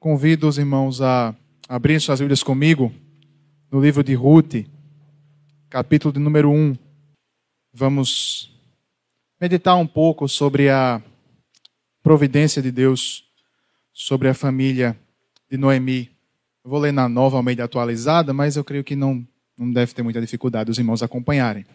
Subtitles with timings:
[0.00, 1.34] Convido os irmãos a
[1.68, 2.94] abrir suas Bíblias comigo
[3.68, 4.64] no livro de Ruth,
[5.68, 6.76] capítulo de número 1.
[7.72, 8.56] Vamos
[9.40, 11.02] meditar um pouco sobre a
[12.00, 13.24] providência de Deus
[13.92, 14.96] sobre a família
[15.50, 16.12] de Noemi.
[16.62, 19.26] Eu vou ler na nova Almeida atualizada, mas eu creio que não,
[19.58, 21.66] não deve ter muita dificuldade os irmãos acompanharem.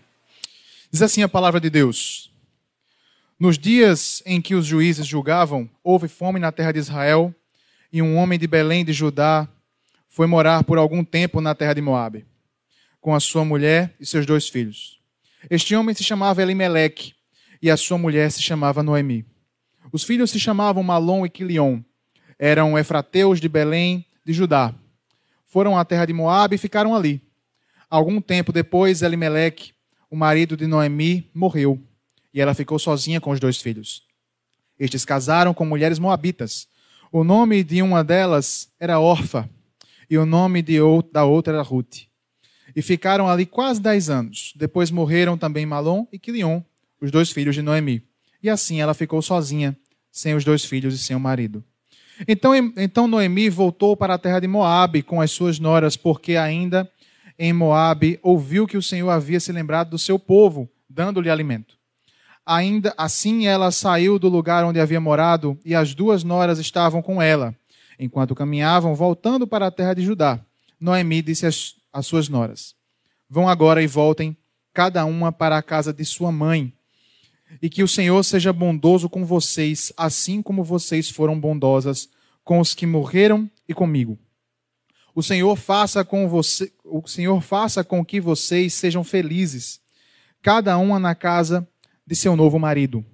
[0.90, 2.32] Diz assim a palavra de Deus:
[3.38, 7.36] Nos dias em que os juízes julgavam, houve fome na terra de Israel
[7.94, 9.48] e um homem de Belém de Judá
[10.09, 12.26] foi morar por algum tempo na terra de Moabe,
[12.99, 14.99] com a sua mulher e seus dois filhos.
[15.48, 17.13] Este homem se chamava Elimeleque
[17.62, 19.23] e a sua mulher se chamava Noemi.
[19.91, 21.82] Os filhos se chamavam Malom e Quilion.
[22.40, 24.73] Eram efrateus de Belém de Judá.
[25.46, 27.21] Foram à terra de Moabe e ficaram ali.
[27.88, 29.71] Algum tempo depois, Elimeleque,
[30.10, 31.80] o marido de Noemi, morreu
[32.34, 34.04] e ela ficou sozinha com os dois filhos.
[34.80, 36.68] Estes casaram com mulheres moabitas
[37.13, 39.48] o nome de uma delas era Orfa
[40.09, 42.07] e o nome outra, da outra era Ruth.
[42.76, 44.51] E ficaram ali quase dez anos.
[44.55, 46.63] Depois morreram também Malom e Quilion,
[46.99, 48.01] os dois filhos de Noemi.
[48.41, 49.77] E assim ela ficou sozinha,
[50.12, 51.63] sem os dois filhos e sem o marido.
[52.27, 56.91] Então, então Noemi voltou para a terra de Moabe com as suas noras, porque ainda
[57.38, 61.77] em Moabe ouviu que o Senhor havia se lembrado do seu povo, dando-lhe alimento.
[62.46, 67.22] Ainda assim ela saiu do lugar onde havia morado e as duas noras estavam com
[67.22, 67.56] ela.
[67.97, 70.40] Enquanto caminhavam, voltando para a terra de Judá,
[70.80, 72.75] Noemi disse às, às suas noras:
[73.30, 74.35] Vão agora e voltem,
[74.74, 76.74] cada uma para a casa de sua mãe.
[77.62, 82.09] E que o Senhor seja bondoso com vocês, assim como vocês foram bondosas
[82.44, 84.19] com os que morreram e comigo.
[85.16, 89.80] O Senhor faça com você, o Senhor faça com que vocês sejam felizes,
[90.41, 91.68] cada uma na casa
[92.06, 93.06] de seu novo marido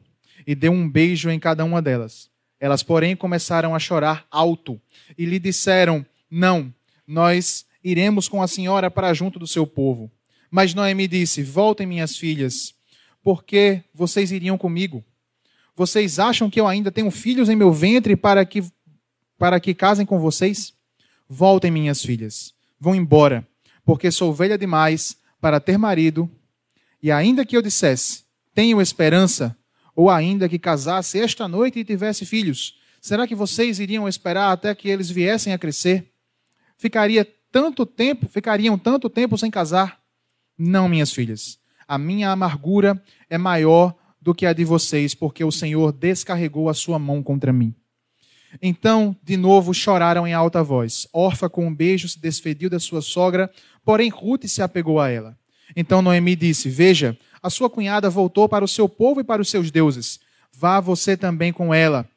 [0.45, 2.29] e deu um beijo em cada uma delas.
[2.59, 4.81] Elas, porém, começaram a chorar alto
[5.17, 6.73] e lhe disseram: Não,
[7.07, 10.11] nós iremos com a senhora para junto do seu povo.
[10.51, 12.73] Mas Noemi disse: Voltem, minhas filhas,
[13.23, 15.03] porque vocês iriam comigo.
[15.75, 18.63] Vocês acham que eu ainda tenho filhos em meu ventre para que,
[19.37, 20.73] para que casem com vocês?
[21.29, 23.47] Voltem, minhas filhas, vão embora,
[23.85, 26.29] porque sou velha demais para ter marido.
[27.01, 28.23] E ainda que eu dissesse:
[28.53, 29.55] tenho esperança,
[29.95, 34.73] ou ainda que casasse esta noite e tivesse filhos, será que vocês iriam esperar até
[34.73, 36.11] que eles viessem a crescer?
[36.77, 39.99] Ficaria tanto tempo, ficariam tanto tempo sem casar?
[40.57, 41.59] Não, minhas filhas.
[41.87, 46.73] A minha amargura é maior do que a de vocês, porque o Senhor descarregou a
[46.73, 47.73] sua mão contra mim.
[48.61, 51.07] Então, de novo, choraram em alta voz.
[51.13, 53.49] Orfa, com um beijo, se despediu da sua sogra,
[53.85, 55.37] porém Ruth se apegou a ela.
[55.75, 59.49] Então Noemi disse: Veja, a sua cunhada voltou para o seu povo e para os
[59.49, 60.19] seus deuses.
[60.51, 62.07] Vá você também com ela.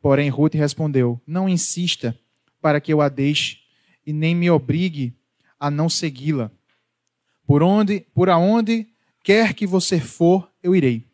[0.00, 2.16] Porém, Ruth respondeu: Não insista
[2.60, 3.58] para que eu a deixe
[4.06, 5.14] e nem me obrigue
[5.58, 6.50] a não segui-la.
[7.46, 8.86] Por onde, por aonde
[9.22, 11.04] quer que você for, eu irei.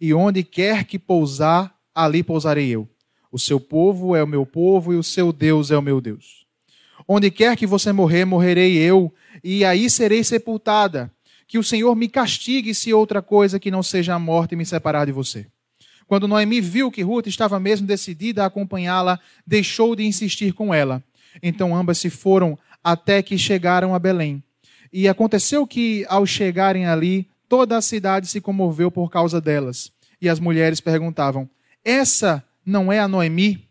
[0.00, 2.88] E onde quer que pousar, ali pousarei eu.
[3.30, 6.46] O seu povo é o meu povo e o seu Deus é o meu Deus.
[7.06, 11.12] Onde quer que você morrer, morrerei eu, e aí serei sepultada
[11.52, 15.04] que o Senhor me castigue se outra coisa que não seja a morte me separar
[15.04, 15.46] de você.
[16.06, 21.04] Quando Noemi viu que Ruth estava mesmo decidida a acompanhá-la, deixou de insistir com ela.
[21.42, 24.42] Então ambas se foram até que chegaram a Belém.
[24.90, 29.92] E aconteceu que, ao chegarem ali, toda a cidade se comoveu por causa delas.
[30.22, 31.46] E as mulheres perguntavam:
[31.84, 33.68] Essa não é a Noemi?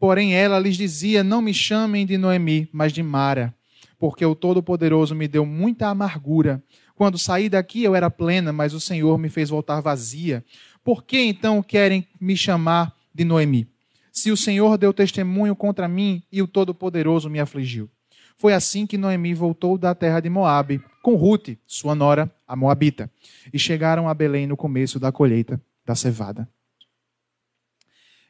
[0.00, 3.54] Porém ela lhes dizia: Não me chamem de Noemi, mas de Mara,
[4.00, 6.60] porque o Todo-Poderoso me deu muita amargura
[7.00, 10.44] quando saí daqui eu era plena, mas o Senhor me fez voltar vazia.
[10.84, 13.66] Por que então querem me chamar de Noemi?
[14.12, 17.88] Se o Senhor deu testemunho contra mim e o Todo-Poderoso me afligiu.
[18.36, 23.10] Foi assim que Noemi voltou da terra de Moabe com Ruth, sua nora, a Moabita,
[23.50, 26.46] e chegaram a Belém no começo da colheita da cevada.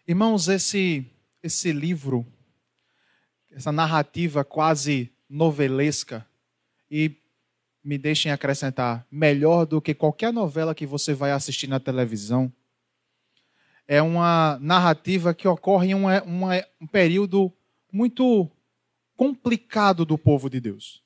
[0.06, 1.04] Irmãos, esse
[1.42, 2.24] esse livro,
[3.50, 6.24] essa narrativa quase novelesca
[6.88, 7.16] e
[7.82, 12.52] me deixem acrescentar, melhor do que qualquer novela que você vai assistir na televisão,
[13.88, 16.06] é uma narrativa que ocorre em um,
[16.80, 17.52] um período
[17.92, 18.48] muito
[19.16, 21.02] complicado do povo de Deus.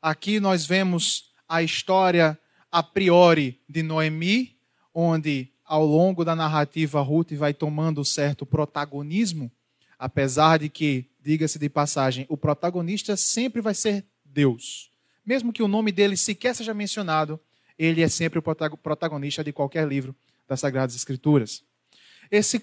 [0.00, 2.38] Aqui nós vemos a história
[2.70, 4.56] a priori de Noemi,
[4.94, 9.50] onde ao longo da narrativa Ruth vai tomando certo protagonismo,
[9.98, 14.89] apesar de que, diga-se de passagem, o protagonista sempre vai ser Deus
[15.24, 17.38] mesmo que o nome dele sequer seja mencionado,
[17.78, 20.14] ele é sempre o protagonista de qualquer livro
[20.46, 21.62] das Sagradas Escrituras.
[22.30, 22.62] Esse,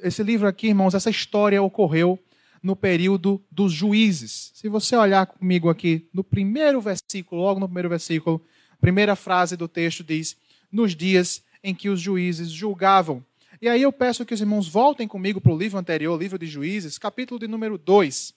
[0.00, 2.18] esse livro aqui, irmãos, essa história ocorreu
[2.62, 4.50] no período dos juízes.
[4.54, 8.44] Se você olhar comigo aqui no primeiro versículo, logo no primeiro versículo,
[8.80, 10.36] primeira frase do texto diz:
[10.70, 13.24] nos dias em que os juízes julgavam.
[13.60, 16.46] E aí eu peço que os irmãos voltem comigo para o livro anterior, livro de
[16.46, 18.32] Juízes, capítulo de número 2.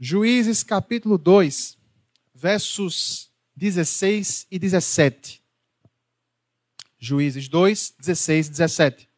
[0.00, 1.76] Juízes, capítulo 2,
[2.34, 5.42] versos 16 e 17.
[6.98, 9.08] Juízes 2, 16 e 17.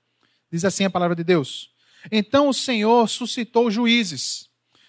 [0.50, 1.70] Diz assim a palavra de Deus:
[2.10, 4.48] Então o Senhor suscitou juízes,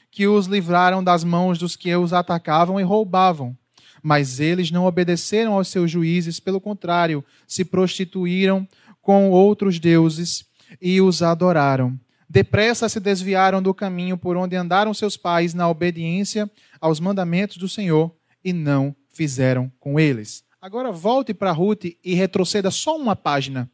[0.09, 3.57] que os livraram das mãos dos que os atacavam e roubavam
[4.01, 8.67] mas eles não obedeceram aos seus juízes, pelo contrário, se prostituíram
[9.01, 10.45] com outros deuses
[10.81, 11.99] e os adoraram.
[12.31, 16.49] Depressa se desviaram do caminho por onde andaram seus pais na obediência
[16.79, 20.41] aos mandamentos do Senhor e não fizeram com eles.
[20.61, 23.69] Agora volte para Ruth e retroceda só uma página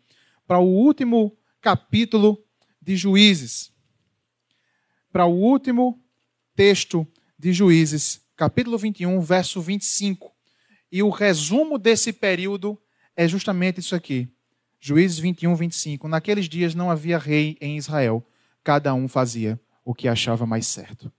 [0.48, 2.44] para o último capítulo
[2.82, 3.72] de Juízes.
[5.12, 6.04] Para o último
[6.56, 7.08] texto
[7.38, 10.34] de Juízes, capítulo 21, verso 25.
[10.92, 12.76] E o resumo desse período
[13.16, 14.28] é justamente isso aqui.
[14.80, 16.08] Juízes 21, 25.
[16.08, 18.26] Naqueles dias não havia rei em Israel,
[18.68, 21.10] cada um fazia o que achava mais certo.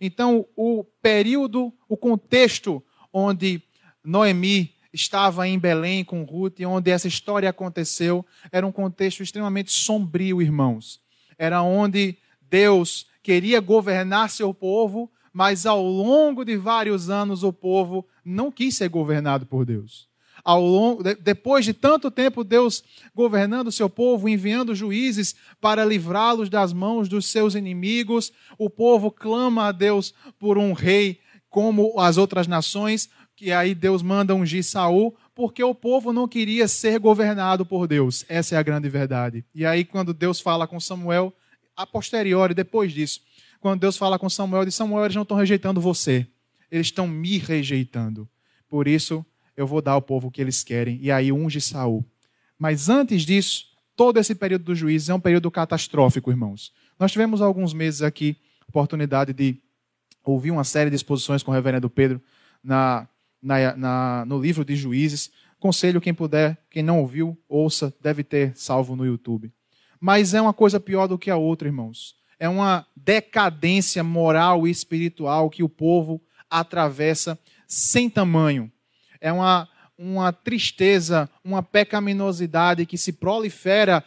[0.00, 2.80] Então, o período, o contexto
[3.12, 3.60] onde
[4.04, 10.40] Noemi estava em Belém com Ruth, onde essa história aconteceu, era um contexto extremamente sombrio,
[10.40, 11.00] irmãos.
[11.36, 18.06] Era onde Deus queria governar seu povo, mas ao longo de vários anos o povo
[18.24, 20.08] não quis ser governado por Deus.
[20.44, 22.82] Ao longo, depois de tanto tempo, Deus
[23.14, 29.10] governando o seu povo, enviando juízes para livrá-los das mãos dos seus inimigos, o povo
[29.10, 34.64] clama a Deus por um rei como as outras nações, que aí Deus manda ungir
[34.64, 38.24] Saul, porque o povo não queria ser governado por Deus.
[38.28, 39.44] Essa é a grande verdade.
[39.54, 41.32] E aí, quando Deus fala com Samuel,
[41.76, 43.20] a posteriori, depois disso,
[43.60, 46.26] quando Deus fala com Samuel, diz: Samuel, eles não estão rejeitando você,
[46.70, 48.28] eles estão me rejeitando.
[48.68, 49.24] Por isso,
[49.56, 50.98] eu vou dar ao povo o que eles querem.
[51.00, 52.04] E aí unge Saul.
[52.58, 53.66] Mas antes disso,
[53.96, 56.72] todo esse período do juízo é um período catastrófico, irmãos.
[56.98, 58.36] Nós tivemos alguns meses aqui
[58.68, 59.56] oportunidade de
[60.24, 62.22] ouvir uma série de exposições com o reverendo Pedro
[62.62, 63.08] na,
[63.42, 65.30] na, na, no livro de Juízes.
[65.58, 69.52] Conselho, quem puder, quem não ouviu, ouça, deve ter salvo no YouTube.
[70.00, 74.70] Mas é uma coisa pior do que a outra, irmãos é uma decadência moral e
[74.72, 76.20] espiritual que o povo
[76.50, 77.38] atravessa
[77.68, 78.68] sem tamanho.
[79.22, 84.04] É uma, uma tristeza, uma pecaminosidade que se prolifera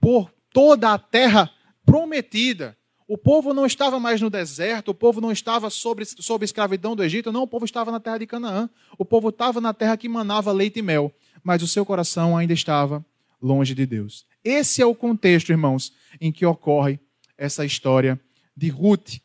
[0.00, 1.50] por toda a terra
[1.84, 2.74] prometida.
[3.06, 7.04] O povo não estava mais no deserto, o povo não estava sob, sob escravidão do
[7.04, 8.70] Egito, não, o povo estava na terra de Canaã.
[8.98, 11.14] O povo estava na terra que manava leite e mel,
[11.44, 13.04] mas o seu coração ainda estava
[13.40, 14.24] longe de Deus.
[14.42, 16.98] Esse é o contexto, irmãos, em que ocorre
[17.36, 18.18] essa história
[18.56, 19.18] de Ruth.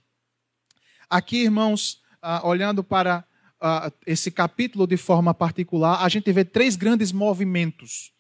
[1.10, 3.24] Aqui, irmãos, ah, olhando para
[3.62, 8.12] ah, esse capítulo de forma particular, a gente vê três grandes movimentos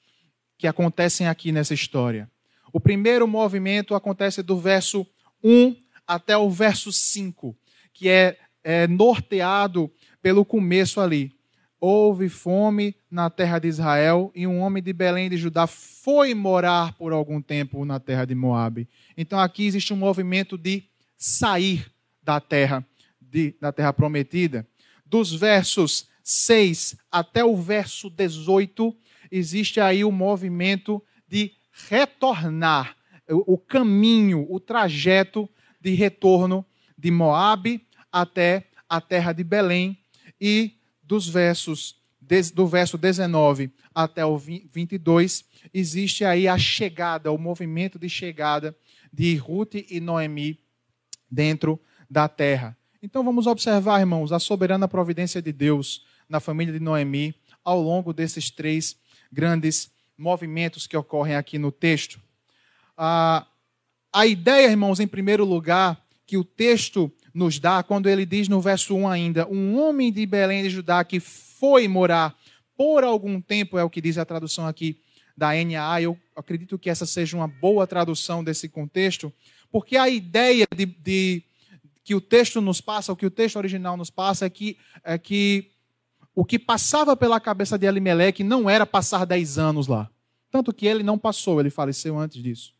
[0.58, 2.30] que acontecem aqui nessa história.
[2.72, 5.06] O primeiro movimento acontece do verso
[5.44, 5.76] 1
[6.08, 7.58] até o verso 5,
[7.94, 9.92] que é, é norteado
[10.22, 11.34] pelo começo ali
[11.82, 16.94] houve fome na terra de Israel e um homem de Belém de Judá foi morar
[16.94, 18.88] por algum tempo na terra de Moabe.
[19.18, 20.84] Então aqui existe um movimento de
[21.18, 22.86] sair da terra,
[23.20, 24.66] de, da terra prometida.
[25.12, 28.96] Dos versos 6 até o verso 18,
[29.30, 31.52] existe aí o movimento de
[31.90, 32.96] retornar,
[33.28, 35.50] o, caminho, o trajeto
[35.82, 36.66] de retorno
[36.98, 39.98] de Moabe até a terra de Belém
[40.40, 42.00] e dos versos
[42.54, 48.74] do verso 19 até o 22, existe aí a chegada, o movimento de chegada
[49.12, 50.58] de Ruth e Noemi
[51.30, 51.78] dentro
[52.10, 52.78] da terra.
[53.04, 57.34] Então vamos observar, irmãos, a soberana providência de Deus na família de Noemi
[57.66, 58.96] ao longo desses três
[59.32, 62.22] grandes movimentos que ocorrem aqui no texto.
[62.96, 63.48] A,
[64.14, 68.62] a ideia, irmãos, em primeiro lugar, que o texto nos dá quando ele diz no
[68.62, 72.38] verso 1 ainda: Um homem de Belém de Judá que foi morar
[72.78, 75.00] por algum tempo, é o que diz a tradução aqui
[75.36, 76.04] da NAA.
[76.04, 79.34] Eu acredito que essa seja uma boa tradução desse contexto,
[79.72, 81.44] porque a ideia de, de
[82.12, 85.18] que o texto nos passa, o que o texto original nos passa, é que, é
[85.18, 85.72] que
[86.36, 90.10] o que passava pela cabeça de Elimelec não era passar 10 anos lá.
[90.52, 92.74] Tanto que ele não passou, ele faleceu antes disso.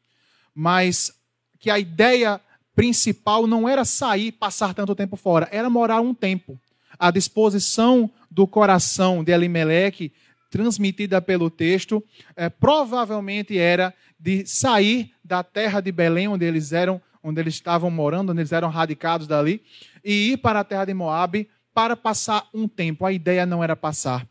[0.54, 1.14] Mas
[1.62, 2.42] que a ideia
[2.76, 6.60] principal não era sair, passar tanto tempo fora, era morar um tempo.
[7.00, 10.12] A disposição do coração de Elimelec,
[10.50, 12.04] transmitida pelo texto,
[12.36, 17.90] é, provavelmente era de sair da terra de Belém, onde eles eram, onde eles estavam
[17.92, 19.64] morando, onde eles eram radicados dali,
[20.04, 23.06] e ir para a terra de Moabe para passar um tempo.
[23.06, 24.28] A ideia não era passar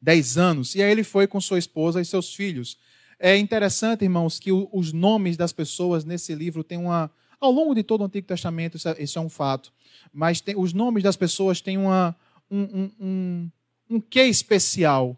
[0.00, 0.74] dez anos.
[0.74, 2.78] E aí ele foi com sua esposa e seus filhos.
[3.18, 7.10] É interessante, irmãos, que os nomes das pessoas nesse livro têm uma.
[7.40, 9.72] Ao longo de todo o Antigo Testamento, é, isso é um fato.
[10.12, 12.16] Mas tem, os nomes das pessoas têm uma,
[12.50, 13.50] um, um, um,
[13.90, 15.16] um quê especial.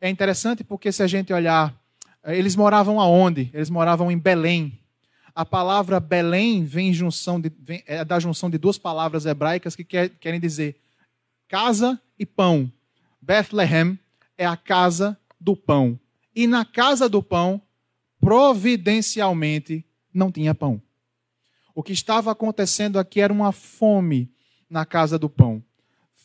[0.00, 1.74] É interessante porque se a gente olhar,
[2.24, 3.50] eles moravam aonde?
[3.52, 4.78] Eles moravam em Belém.
[5.34, 9.82] A palavra Belém vem, junção de, vem é da junção de duas palavras hebraicas que
[9.82, 10.76] quer, querem dizer
[11.48, 12.70] casa e pão.
[13.20, 13.98] Bethlehem
[14.38, 15.98] é a casa do pão.
[16.34, 17.60] E na casa do pão,
[18.20, 20.80] providencialmente, não tinha pão.
[21.74, 24.32] O que estava acontecendo aqui era uma fome
[24.70, 25.62] na casa do pão.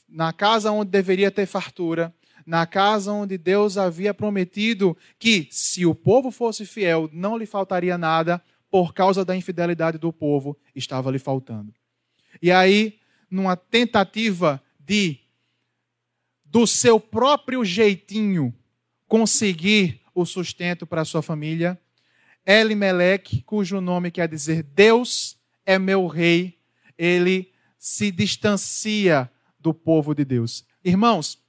[0.07, 2.13] Na casa onde deveria ter fartura,
[2.45, 7.97] na casa onde Deus havia prometido que, se o povo fosse fiel, não lhe faltaria
[7.97, 11.73] nada, por causa da infidelidade do povo, estava lhe faltando.
[12.41, 12.99] E aí,
[13.29, 15.19] numa tentativa de,
[16.45, 18.53] do seu próprio jeitinho,
[19.07, 21.79] conseguir o sustento para sua família,
[22.45, 26.57] Elimelech, cujo nome quer dizer Deus é meu rei,
[26.97, 30.65] ele se distancia do povo de Deus.
[30.83, 31.39] Irmãos,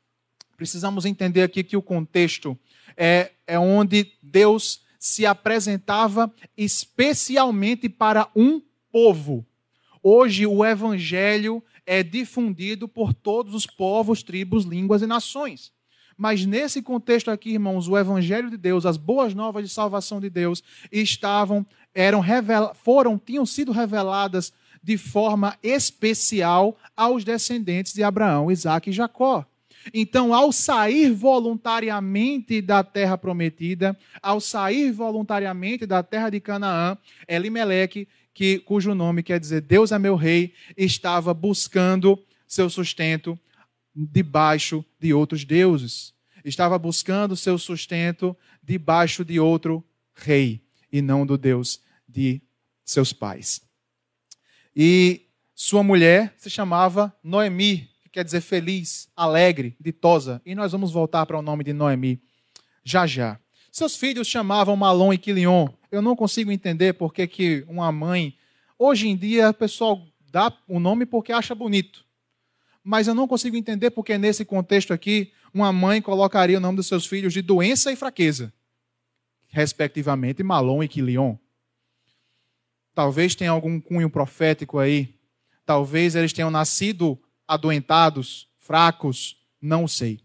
[0.57, 2.59] precisamos entender aqui que o contexto
[2.97, 8.61] é, é onde Deus se apresentava especialmente para um
[8.93, 9.47] povo.
[10.03, 15.73] Hoje o evangelho é difundido por todos os povos, tribos, línguas e nações.
[16.19, 20.29] Mas nesse contexto aqui, irmãos, o evangelho de Deus, as boas novas de salvação de
[20.29, 22.23] Deus estavam eram
[22.75, 24.53] foram tinham sido reveladas
[24.83, 29.47] de forma especial aos descendentes de Abraão, Isaac e Jacó.
[29.93, 36.97] Então, ao sair voluntariamente da terra prometida, ao sair voluntariamente da terra de Canaã,
[37.27, 43.39] Elimeleque, que, cujo nome quer dizer Deus é meu rei, estava buscando seu sustento
[43.95, 46.15] debaixo de outros deuses.
[46.45, 49.85] Estava buscando seu sustento debaixo de outro
[50.15, 52.41] rei e não do Deus de
[52.85, 53.61] seus pais.
[54.75, 60.43] E sua mulher se chamava Noemi, que quer dizer feliz, alegre, ditosa.
[60.45, 62.21] E nós vamos voltar para o nome de Noemi
[62.83, 63.39] já já.
[63.71, 65.69] Seus filhos chamavam Malom e Quilion.
[65.93, 68.37] Eu não consigo entender por que, que uma mãe.
[68.77, 72.05] Hoje em dia, o pessoal dá o nome porque acha bonito.
[72.83, 76.89] Mas eu não consigo entender porque, nesse contexto aqui, uma mãe colocaria o nome dos
[76.89, 78.53] seus filhos de doença e fraqueza,
[79.49, 81.37] respectivamente, Malom e Quilion.
[82.95, 85.15] Talvez tenha algum cunho profético aí.
[85.67, 87.21] Talvez eles tenham nascido
[87.51, 90.21] adoentados, fracos, não sei.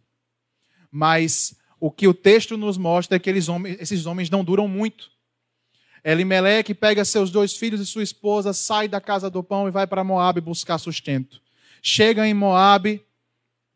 [0.92, 5.10] Mas o que o texto nos mostra é que esses homens não duram muito.
[6.04, 9.88] Elimeleque pega seus dois filhos e sua esposa, sai da casa do pão e vai
[9.88, 11.42] para Moabe buscar sustento.
[11.82, 13.04] Chega em Moabe,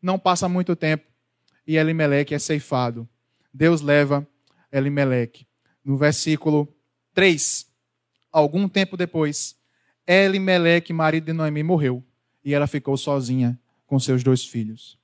[0.00, 1.04] não passa muito tempo,
[1.66, 3.08] e Elimeleque é ceifado.
[3.52, 4.24] Deus leva
[4.70, 5.44] Elimeleque.
[5.84, 6.72] No versículo
[7.14, 7.66] 3,
[8.30, 9.56] algum tempo depois,
[10.06, 12.04] Elimeleque, marido de Noemi, morreu
[12.44, 14.98] e ela ficou sozinha com seus dois filhos.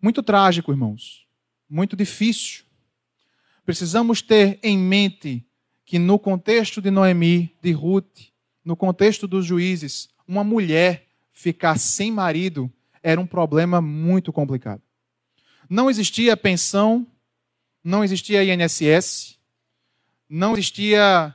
[0.00, 1.26] Muito trágico, irmãos.
[1.68, 2.64] Muito difícil.
[3.64, 5.44] Precisamos ter em mente
[5.84, 8.30] que no contexto de Noemi, de Ruth,
[8.64, 12.70] no contexto dos juízes, uma mulher ficar sem marido
[13.02, 14.82] era um problema muito complicado.
[15.68, 17.06] Não existia pensão,
[17.82, 19.38] não existia INSS,
[20.28, 21.34] não existia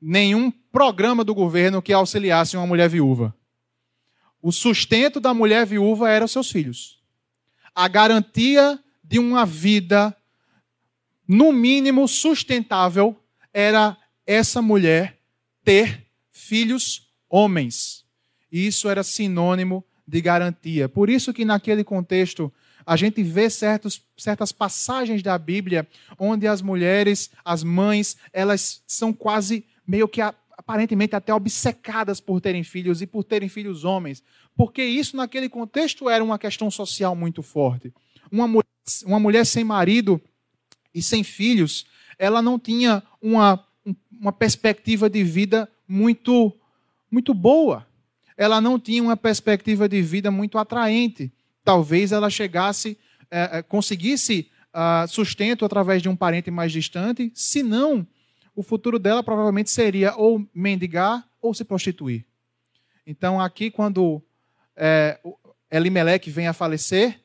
[0.00, 3.34] nenhum programa do governo que auxiliasse uma mulher viúva.
[4.46, 6.98] O sustento da mulher viúva eram seus filhos.
[7.74, 10.14] A garantia de uma vida,
[11.26, 13.18] no mínimo sustentável,
[13.54, 13.96] era
[14.26, 15.18] essa mulher
[15.64, 18.04] ter filhos homens.
[18.52, 20.90] E isso era sinônimo de garantia.
[20.90, 22.52] Por isso que naquele contexto
[22.84, 29.10] a gente vê certos, certas passagens da Bíblia onde as mulheres, as mães, elas são
[29.10, 30.20] quase meio que
[30.56, 34.22] aparentemente até obcecadas por terem filhos e por terem filhos homens,
[34.56, 37.92] porque isso naquele contexto era uma questão social muito forte.
[38.30, 38.66] Uma mulher,
[39.04, 40.20] uma mulher sem marido
[40.94, 41.86] e sem filhos,
[42.18, 43.64] ela não tinha uma,
[44.10, 46.52] uma perspectiva de vida muito,
[47.10, 47.86] muito boa.
[48.36, 51.32] Ela não tinha uma perspectiva de vida muito atraente.
[51.64, 52.98] Talvez ela chegasse,
[53.30, 58.06] é, conseguisse uh, sustento através de um parente mais distante, se não
[58.54, 62.24] o futuro dela provavelmente seria ou mendigar ou se prostituir.
[63.06, 64.22] Então, aqui, quando
[64.76, 65.20] é,
[65.70, 67.20] Elimelech vem a falecer,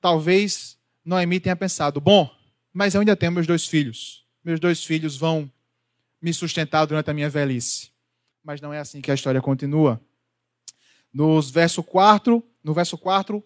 [0.00, 2.30] talvez Noemi tenha pensado: bom,
[2.72, 4.24] mas eu ainda tenho meus dois filhos.
[4.44, 5.50] meus dois filhos vão
[6.20, 7.90] me sustentar durante a minha velhice.
[8.44, 10.00] Mas não é assim que a história continua.
[11.12, 13.44] Nos verso 4, no verso 4, uh,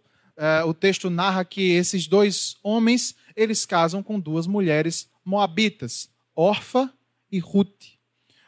[0.66, 6.92] o texto narra que esses dois homens, eles casam com duas mulheres moabitas, Orfa
[7.30, 7.98] e Ruth.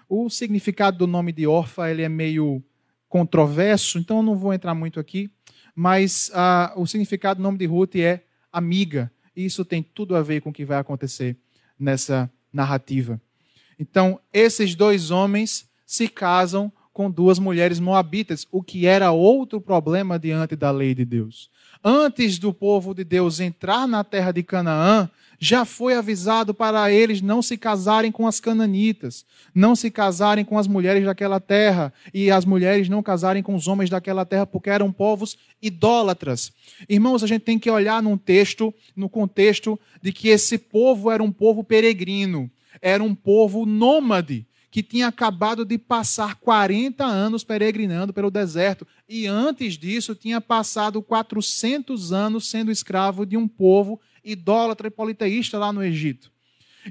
[0.08, 2.62] O significado do nome de Orfa ele é meio
[3.08, 5.30] controverso, então eu não vou entrar muito aqui,
[5.74, 10.22] mas uh, o significado do nome de Ruth é amiga, e isso tem tudo a
[10.22, 11.36] ver com o que vai acontecer
[11.78, 13.20] nessa narrativa.
[13.78, 20.18] Então, esses dois homens se casam com duas mulheres moabitas, o que era outro problema
[20.18, 21.50] diante da lei de Deus.
[21.84, 25.10] Antes do povo de Deus entrar na terra de Canaã,
[25.40, 30.56] já foi avisado para eles não se casarem com as cananitas, não se casarem com
[30.56, 34.70] as mulheres daquela terra, e as mulheres não casarem com os homens daquela terra, porque
[34.70, 36.52] eram povos idólatras.
[36.88, 41.20] Irmãos, a gente tem que olhar num texto, no contexto de que esse povo era
[41.20, 42.48] um povo peregrino,
[42.80, 49.26] era um povo nômade que tinha acabado de passar 40 anos peregrinando pelo deserto e
[49.26, 55.74] antes disso tinha passado 400 anos sendo escravo de um povo idólatra e politeísta lá
[55.74, 56.32] no Egito.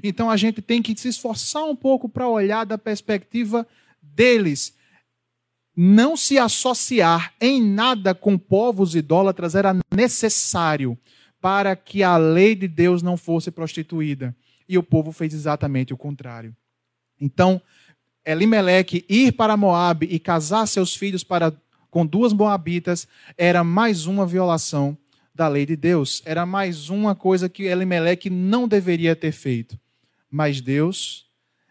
[0.00, 3.66] Então a gente tem que se esforçar um pouco para olhar da perspectiva
[4.00, 4.76] deles.
[5.76, 10.96] Não se associar em nada com povos idólatras era necessário
[11.40, 14.36] para que a lei de Deus não fosse prostituída.
[14.68, 16.54] E o povo fez exatamente o contrário.
[17.22, 17.62] Então,
[18.26, 21.54] Elimeleque ir para Moabe e casar seus filhos para,
[21.88, 23.06] com duas moabitas
[23.38, 24.98] era mais uma violação
[25.32, 26.20] da lei de Deus.
[26.24, 29.78] Era mais uma coisa que Elimeleque não deveria ter feito.
[30.28, 31.26] Mas Deus,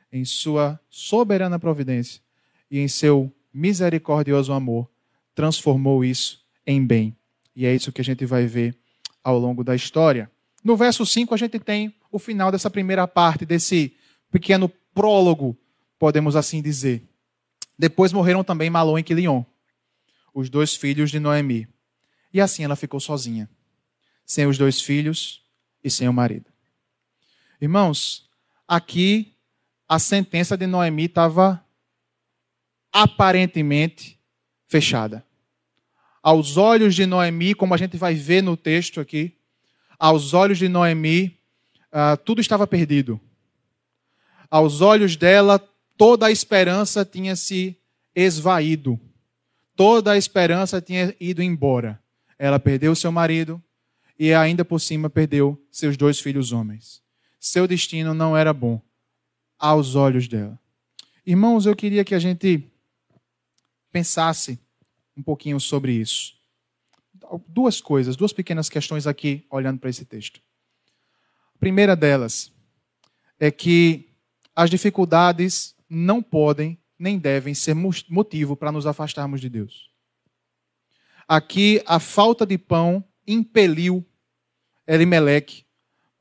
[0.09, 2.21] em sua soberana providência
[2.69, 4.89] e em seu misericordioso amor,
[5.35, 7.13] transformou isso em bem.
[7.53, 8.73] E é isso que a gente vai ver
[9.21, 10.31] ao longo da história.
[10.63, 13.93] No verso 5, a gente tem o final dessa primeira parte, desse
[14.31, 15.57] pequeno prólogo,
[15.99, 17.03] podemos assim dizer.
[17.77, 19.43] Depois morreram também Malon e Quilion,
[20.33, 21.67] os dois filhos de Noemi.
[22.33, 23.49] E assim ela ficou sozinha,
[24.25, 25.43] sem os dois filhos
[25.83, 26.45] e sem o marido.
[27.59, 28.29] Irmãos,
[28.67, 29.35] aqui
[29.87, 31.63] a sentença de Noemi estava
[32.91, 34.17] aparentemente
[34.65, 35.25] fechada.
[36.23, 39.37] Aos olhos de Noemi, como a gente vai ver no texto aqui,
[39.99, 41.37] aos olhos de Noemi,
[41.91, 43.19] uh, tudo estava perdido
[44.51, 45.57] aos olhos dela,
[45.97, 47.77] toda a esperança tinha se
[48.13, 48.99] esvaído.
[49.77, 52.03] Toda a esperança tinha ido embora.
[52.37, 53.63] Ela perdeu seu marido
[54.19, 57.01] e ainda por cima perdeu seus dois filhos homens.
[57.39, 58.81] Seu destino não era bom
[59.57, 60.59] aos olhos dela.
[61.25, 62.69] Irmãos, eu queria que a gente
[63.91, 64.59] pensasse
[65.15, 66.33] um pouquinho sobre isso.
[67.47, 70.41] Duas coisas, duas pequenas questões aqui olhando para esse texto.
[71.55, 72.51] A primeira delas
[73.39, 74.10] é que
[74.61, 79.89] as dificuldades não podem nem devem ser motivo para nos afastarmos de Deus.
[81.27, 84.05] Aqui, a falta de pão impeliu
[84.87, 85.65] Elimeleque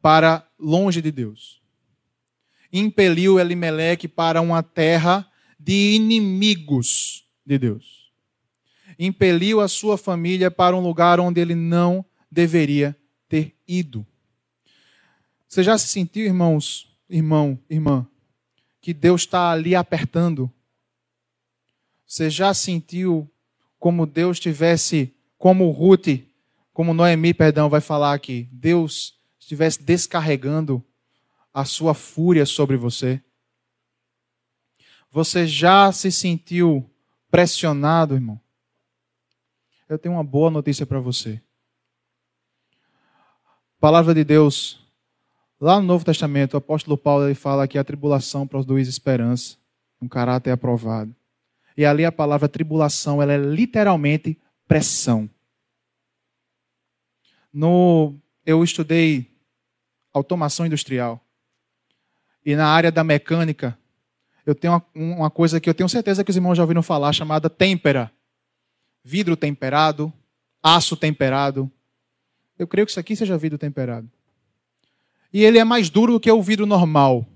[0.01, 1.61] para longe de Deus.
[2.73, 8.11] Impeliu Elimeleque para uma terra de inimigos de Deus.
[8.99, 12.97] Impeliu a sua família para um lugar onde ele não deveria
[13.29, 14.07] ter ido.
[15.47, 18.07] Você já se sentiu, irmãos, irmão, irmã,
[18.81, 20.51] que Deus está ali apertando?
[22.07, 23.31] Você já sentiu
[23.79, 26.25] como Deus tivesse, como Ruth,
[26.73, 30.85] como Noemi, perdão, vai falar aqui, Deus estivesse descarregando
[31.53, 33.23] a sua fúria sobre você?
[35.11, 36.89] Você já se sentiu
[37.31, 38.41] pressionado, irmão?
[39.89, 41.43] Eu tenho uma boa notícia para você.
[43.81, 44.81] Palavra de Deus
[45.61, 49.59] Lá no Novo Testamento, o apóstolo Paulo ele fala que a tribulação produz esperança,
[50.01, 51.15] um caráter aprovado.
[51.77, 55.29] E ali a palavra tribulação, ela é literalmente pressão.
[57.53, 58.15] No,
[58.47, 59.31] eu estudei
[60.15, 61.23] automação industrial.
[62.45, 63.79] E na área da mecânica,
[64.47, 67.13] eu tenho uma, uma coisa que eu tenho certeza que os irmãos já ouviram falar,
[67.13, 68.11] chamada têmpera.
[69.05, 70.11] Vidro temperado,
[70.63, 71.71] aço temperado.
[72.59, 74.11] Eu creio que isso aqui seja vidro temperado
[75.33, 77.27] e ele é mais duro do que o vidro normal.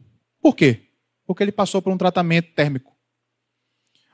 [0.41, 0.89] Por quê?
[1.27, 2.93] Porque ele passou por um tratamento térmico.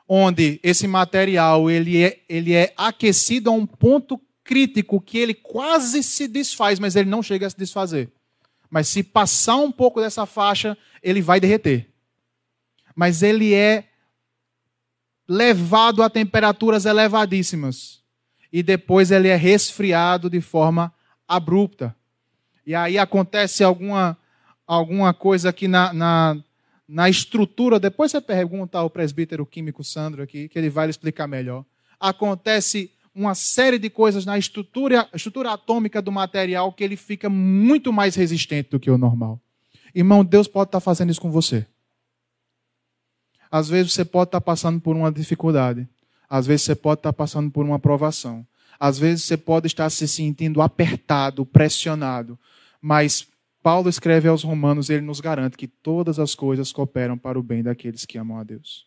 [0.07, 6.03] Onde esse material ele é, ele é aquecido a um ponto crítico que ele quase
[6.03, 8.13] se desfaz, mas ele não chega a se desfazer.
[8.69, 11.89] Mas se passar um pouco dessa faixa, ele vai derreter.
[12.95, 13.89] Mas ele é
[15.29, 18.03] levado a temperaturas elevadíssimas.
[18.53, 20.93] E depois ele é resfriado de forma
[21.27, 21.97] abrupta
[22.71, 24.17] e aí acontece alguma,
[24.65, 26.37] alguma coisa aqui na, na,
[26.89, 31.27] na estrutura, depois você pergunta ao presbítero químico Sandro aqui, que ele vai lhe explicar
[31.27, 31.65] melhor.
[31.99, 37.93] Acontece uma série de coisas na estrutura, estrutura atômica do material que ele fica muito
[37.93, 39.41] mais resistente do que o normal.
[39.93, 41.67] Irmão, Deus pode estar fazendo isso com você.
[43.51, 45.89] Às vezes você pode estar passando por uma dificuldade.
[46.29, 48.47] Às vezes você pode estar passando por uma provação.
[48.79, 52.39] Às vezes você pode estar se sentindo apertado, pressionado.
[52.81, 53.27] Mas
[53.63, 57.63] Paulo escreve aos Romanos ele nos garante que todas as coisas cooperam para o bem
[57.63, 58.87] daqueles que amam a Deus.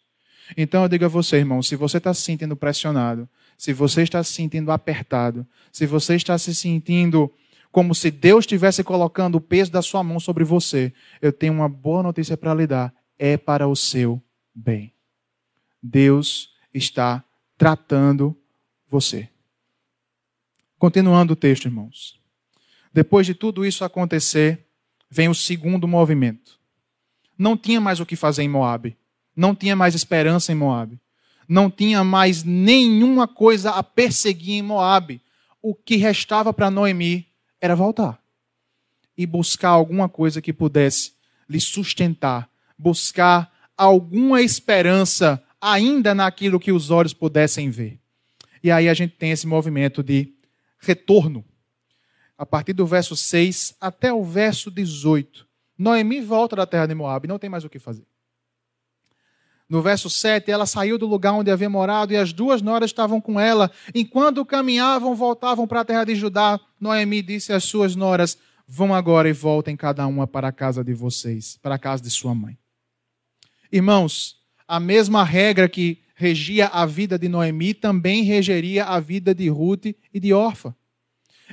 [0.57, 4.23] Então eu digo a você, irmão, se você está se sentindo pressionado, se você está
[4.23, 7.31] se sentindo apertado, se você está se sentindo
[7.71, 11.69] como se Deus estivesse colocando o peso da sua mão sobre você, eu tenho uma
[11.69, 12.93] boa notícia para lhe dar.
[13.17, 14.21] É para o seu
[14.53, 14.93] bem.
[15.81, 17.23] Deus está
[17.57, 18.37] tratando
[18.87, 19.29] você.
[20.77, 22.19] Continuando o texto, irmãos.
[22.93, 24.67] Depois de tudo isso acontecer,
[25.09, 26.59] vem o segundo movimento.
[27.37, 28.95] Não tinha mais o que fazer em Moabe.
[29.35, 30.99] Não tinha mais esperança em Moabe.
[31.47, 35.21] Não tinha mais nenhuma coisa a perseguir em Moabe.
[35.61, 37.27] O que restava para Noemi
[37.59, 38.21] era voltar
[39.17, 41.13] e buscar alguma coisa que pudesse
[41.49, 47.99] lhe sustentar, buscar alguma esperança ainda naquilo que os olhos pudessem ver.
[48.63, 50.33] E aí a gente tem esse movimento de
[50.79, 51.43] retorno.
[52.37, 55.47] A partir do verso 6 até o verso 18.
[55.77, 58.05] Noemi volta da terra de Moab, não tem mais o que fazer.
[59.67, 63.19] No verso 7, ela saiu do lugar onde havia morado e as duas noras estavam
[63.19, 63.71] com ela.
[63.95, 66.59] Enquanto caminhavam, voltavam para a terra de Judá.
[66.79, 70.93] Noemi disse às suas noras: Vão agora e voltem cada uma para a casa de
[70.93, 72.57] vocês, para a casa de sua mãe.
[73.71, 79.49] Irmãos, a mesma regra que regia a vida de Noemi também regeria a vida de
[79.49, 80.75] Ruth e de Orfa.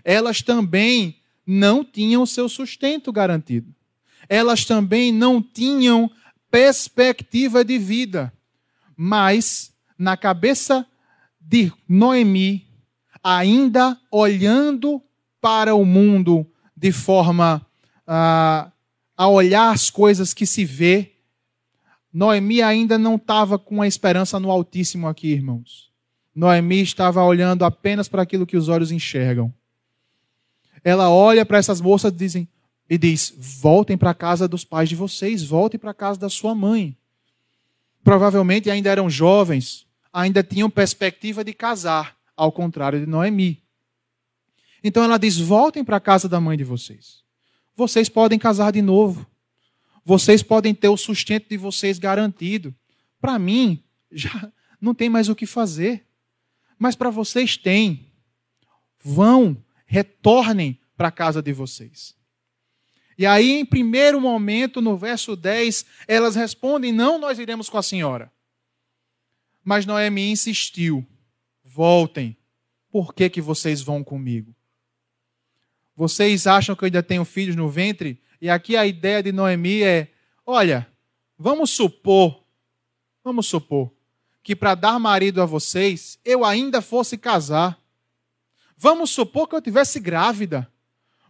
[0.05, 3.75] Elas também não tinham seu sustento garantido.
[4.29, 6.11] Elas também não tinham
[6.51, 8.33] perspectiva de vida.
[8.97, 10.87] Mas, na cabeça
[11.41, 12.67] de Noemi,
[13.23, 15.03] ainda olhando
[15.41, 17.67] para o mundo de forma
[18.07, 18.71] a,
[19.17, 21.13] a olhar as coisas que se vê,
[22.13, 25.91] Noemi ainda não estava com a esperança no Altíssimo aqui, irmãos.
[26.35, 29.53] Noemi estava olhando apenas para aquilo que os olhos enxergam.
[30.83, 32.49] Ela olha para essas moças e dizem,
[32.89, 36.29] e diz: voltem para a casa dos pais de vocês, voltem para a casa da
[36.29, 36.97] sua mãe.
[38.03, 43.63] Provavelmente ainda eram jovens, ainda tinham perspectiva de casar, ao contrário de Noemi.
[44.83, 47.23] Então ela diz: voltem para a casa da mãe de vocês.
[47.77, 49.27] Vocês podem casar de novo.
[50.05, 52.75] Vocês podem ter o sustento de vocês garantido.
[53.21, 56.07] Para mim, já não tem mais o que fazer.
[56.79, 58.07] Mas para vocês tem.
[59.03, 59.57] Vão,
[59.91, 62.15] retornem para a casa de vocês.
[63.19, 67.83] E aí, em primeiro momento, no verso 10, elas respondem: Não, nós iremos com a
[67.83, 68.33] senhora.
[69.65, 71.05] Mas Noemi insistiu:
[71.65, 72.37] Voltem.
[72.89, 74.55] Por que, que vocês vão comigo?
[75.97, 78.23] Vocês acham que eu ainda tenho filhos no ventre?
[78.41, 80.13] E aqui a ideia de Noemi é:
[80.47, 80.89] olha,
[81.37, 82.45] vamos supor,
[83.25, 83.93] vamos supor,
[84.41, 87.80] que para dar marido a vocês, eu ainda fosse casar.
[88.83, 90.67] Vamos supor que eu tivesse grávida.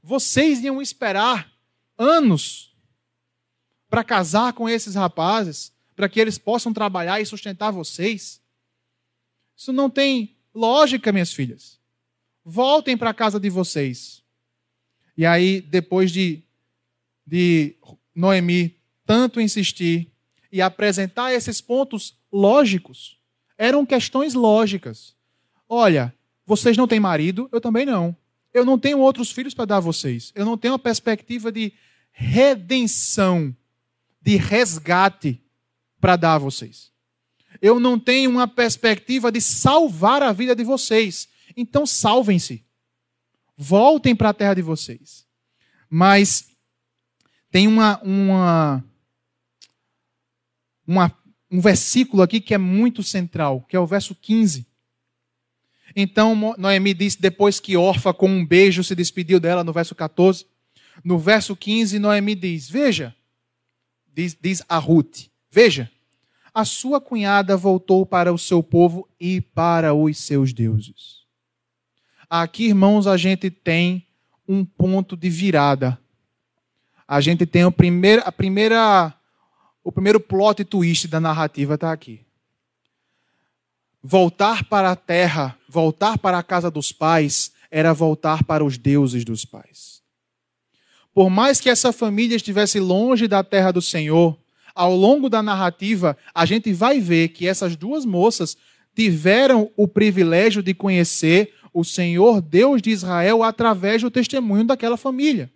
[0.00, 1.50] Vocês iam esperar
[1.98, 2.72] anos
[3.88, 8.40] para casar com esses rapazes, para que eles possam trabalhar e sustentar vocês.
[9.56, 11.80] Isso não tem lógica, minhas filhas.
[12.44, 14.22] Voltem para a casa de vocês.
[15.16, 16.44] E aí, depois de,
[17.26, 17.74] de
[18.14, 20.12] Noemi tanto insistir
[20.52, 23.18] e apresentar esses pontos lógicos,
[23.58, 25.16] eram questões lógicas.
[25.68, 26.14] Olha,
[26.50, 28.16] vocês não têm marido, eu também não.
[28.52, 30.32] Eu não tenho outros filhos para dar a vocês.
[30.34, 31.72] Eu não tenho uma perspectiva de
[32.10, 33.54] redenção,
[34.20, 35.40] de resgate
[36.00, 36.90] para dar a vocês.
[37.62, 41.28] Eu não tenho uma perspectiva de salvar a vida de vocês.
[41.56, 42.64] Então salvem-se.
[43.56, 45.24] Voltem para a terra de vocês.
[45.88, 46.50] Mas
[47.48, 48.84] tem uma, uma,
[50.84, 51.16] uma,
[51.48, 54.66] um versículo aqui que é muito central, que é o verso 15.
[55.94, 60.46] Então Noemi disse, depois que Orfa com um beijo se despediu dela, no verso 14,
[61.04, 63.14] no verso 15, Noemi diz: Veja,
[64.14, 65.90] diz, diz a Ruth: Veja,
[66.52, 71.20] a sua cunhada voltou para o seu povo e para os seus deuses.
[72.28, 74.06] Aqui, irmãos, a gente tem
[74.46, 75.98] um ponto de virada.
[77.06, 79.14] A gente tem o primeiro, a primeira,
[79.82, 82.24] o primeiro plot twist da narrativa está aqui.
[84.02, 89.24] Voltar para a terra, voltar para a casa dos pais, era voltar para os deuses
[89.24, 90.00] dos pais.
[91.12, 94.38] por mais que essa família estivesse longe da terra do Senhor,
[94.74, 98.56] ao longo da narrativa, a gente vai ver que essas duas moças
[98.94, 105.50] tiveram o privilégio de conhecer o Senhor Deus de Israel através do testemunho daquela família,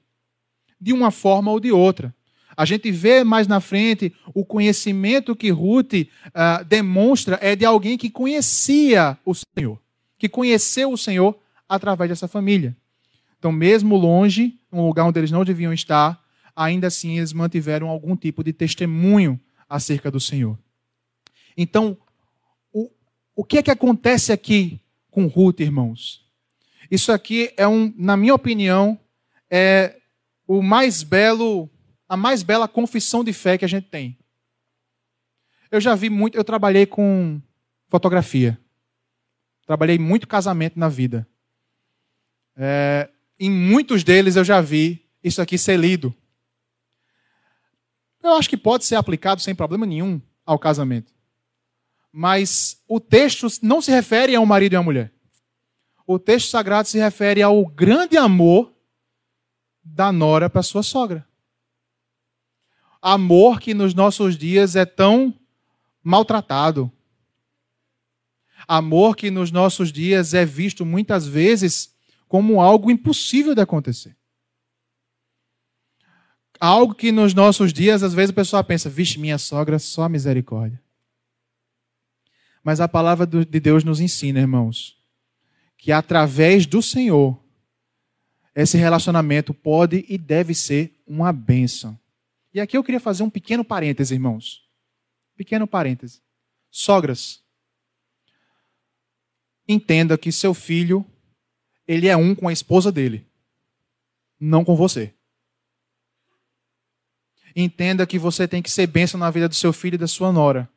[0.81, 2.14] de uma forma ou de outra.
[2.57, 7.96] A gente vê mais na frente o conhecimento que Ruth uh, demonstra é de alguém
[7.98, 9.81] que conhecia o Senhor,
[10.24, 12.74] que conheceu o Senhor através dessa família.
[13.38, 16.18] Então, mesmo longe, um lugar onde eles não deviam estar,
[16.56, 20.58] ainda assim eles mantiveram algum tipo de testemunho acerca do Senhor.
[21.54, 21.98] Então,
[22.72, 22.90] o,
[23.37, 26.26] o que é que acontece aqui com Ruth, irmãos?
[26.90, 28.98] Isso aqui é um, na minha opinião,
[29.50, 29.98] é
[30.48, 31.68] o mais belo,
[32.08, 34.16] a mais bela confissão de fé que a gente tem.
[35.70, 37.42] Eu já vi muito, eu trabalhei com
[37.90, 38.58] fotografia.
[39.66, 41.27] Trabalhei muito casamento na vida.
[42.57, 46.14] É, em muitos deles eu já vi isso aqui ser lido.
[48.22, 51.12] Eu acho que pode ser aplicado sem problema nenhum ao casamento.
[52.12, 55.12] Mas o texto não se refere a um marido e a mulher.
[56.07, 58.72] O texto sagrado se refere ao grande amor
[59.83, 61.27] da nora para sua sogra.
[63.00, 65.35] Amor que nos nossos dias é tão
[66.03, 66.90] maltratado.
[68.66, 71.94] Amor que nos nossos dias é visto muitas vezes
[72.29, 74.16] como algo impossível de acontecer
[76.64, 80.81] algo que nos nossos dias, às vezes a pessoa pensa, vixe, minha sogra, só misericórdia.
[82.62, 84.96] Mas a palavra de Deus nos ensina, irmãos,
[85.77, 87.38] que através do Senhor,
[88.55, 91.98] esse relacionamento pode e deve ser uma bênção.
[92.55, 94.66] E aqui eu queria fazer um pequeno parêntese, irmãos.
[95.37, 96.22] Pequeno parêntese.
[96.70, 97.42] Sogras,
[99.66, 101.05] entenda que seu filho,
[101.87, 103.27] ele é um com a esposa dele,
[104.38, 105.14] não com você.
[107.57, 110.33] Entenda que você tem que ser bênção na vida do seu filho e da sua
[110.33, 110.68] nora.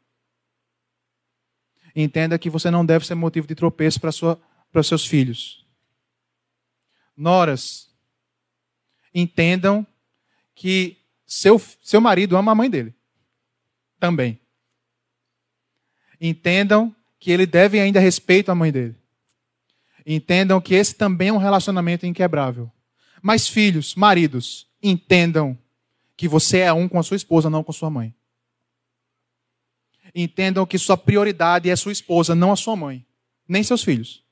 [1.96, 4.40] Entenda que você não deve ser motivo de tropeço para, sua,
[4.72, 5.66] para seus filhos.
[7.16, 7.92] Noras,
[9.12, 9.86] entendam
[10.54, 12.94] que seu, seu marido ama a mãe dele.
[14.00, 14.40] Também.
[16.22, 18.96] Entendam que ele deve ainda respeito à mãe dele.
[20.06, 22.72] Entendam que esse também é um relacionamento inquebrável.
[23.22, 25.58] Mas filhos, maridos, entendam
[26.16, 28.14] que você é um com a sua esposa, não com sua mãe.
[30.16, 33.06] Entendam que sua prioridade é sua esposa, não a sua mãe,
[33.48, 34.24] nem seus filhos.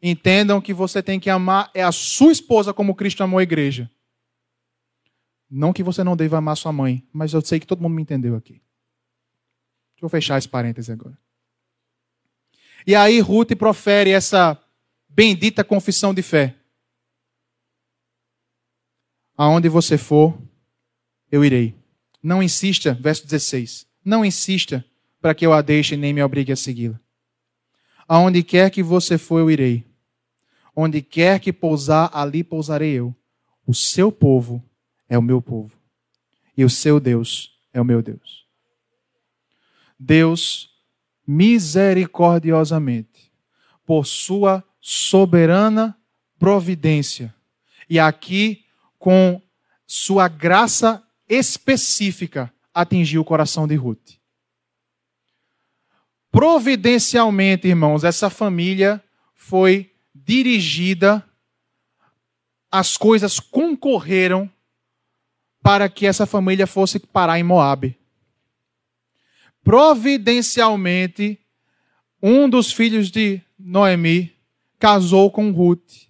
[0.00, 3.90] Entendam que você tem que amar é a sua esposa como Cristo amou a igreja.
[5.50, 8.02] Não que você não deva amar sua mãe, mas eu sei que todo mundo me
[8.02, 8.62] entendeu aqui.
[9.94, 11.18] Deixa eu fechar esse parêntese agora.
[12.86, 14.56] E aí Ruth profere essa
[15.08, 16.54] bendita confissão de fé.
[19.36, 20.40] Aonde você for,
[21.30, 21.74] eu irei.
[22.22, 23.86] Não insista, verso 16.
[24.04, 24.84] Não insista
[25.20, 27.00] para que eu a deixe nem me obrigue a segui-la.
[28.06, 29.84] Aonde quer que você for, eu irei.
[30.74, 33.14] Onde quer que pousar, ali pousarei eu.
[33.66, 34.62] O seu povo
[35.08, 35.76] é o meu povo.
[36.56, 38.46] E o seu Deus é o meu Deus.
[39.98, 40.70] Deus,
[41.26, 43.32] misericordiosamente,
[43.84, 45.96] por sua soberana
[46.38, 47.34] providência,
[47.88, 48.64] e aqui
[48.98, 49.40] com
[49.86, 54.16] sua graça específica atingiu o coração de Ruth.
[56.30, 59.02] Providencialmente, irmãos, essa família
[59.34, 61.24] foi dirigida,
[62.70, 64.50] as coisas concorreram
[65.62, 67.98] para que essa família fosse parar em Moabe.
[69.66, 71.40] Providencialmente,
[72.22, 74.32] um dos filhos de Noemi
[74.78, 76.06] casou com Ruth.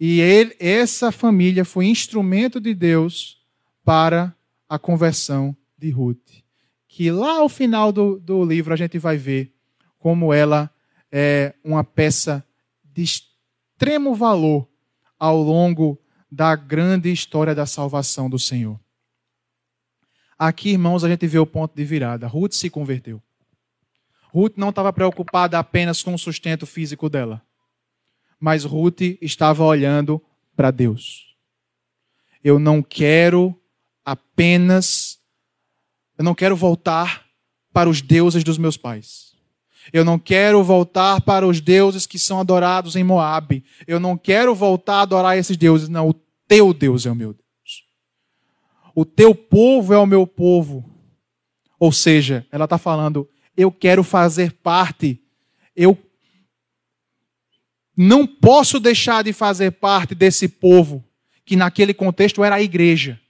[0.00, 3.40] E ele, essa família foi instrumento de Deus
[3.84, 4.34] para
[4.68, 6.42] a conversão de Ruth.
[6.88, 9.54] Que lá ao final do, do livro a gente vai ver
[9.96, 10.68] como ela
[11.08, 12.44] é uma peça
[12.82, 14.68] de extremo valor
[15.16, 15.96] ao longo
[16.28, 18.81] da grande história da salvação do Senhor.
[20.44, 22.26] Aqui, irmãos, a gente vê o ponto de virada.
[22.26, 23.22] Ruth se converteu.
[24.34, 27.40] Ruth não estava preocupada apenas com o sustento físico dela,
[28.40, 30.20] mas Ruth estava olhando
[30.56, 31.36] para Deus.
[32.42, 33.56] Eu não quero
[34.04, 35.20] apenas.
[36.18, 37.24] Eu não quero voltar
[37.72, 39.36] para os deuses dos meus pais.
[39.92, 43.64] Eu não quero voltar para os deuses que são adorados em Moabe.
[43.86, 45.88] Eu não quero voltar a adorar esses deuses.
[45.88, 46.14] Não, o
[46.48, 47.41] teu Deus é o meu Deus.
[48.94, 50.84] O teu povo é o meu povo.
[51.78, 55.20] Ou seja, ela está falando, eu quero fazer parte.
[55.74, 55.98] Eu
[57.96, 61.04] não posso deixar de fazer parte desse povo
[61.44, 63.20] que naquele contexto era a igreja.